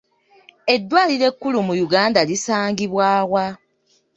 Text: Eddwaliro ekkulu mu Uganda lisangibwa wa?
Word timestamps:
Eddwaliro 0.73 1.25
ekkulu 1.31 1.57
mu 1.67 1.73
Uganda 1.85 2.19
lisangibwa 2.29 3.07
wa? 3.31 3.47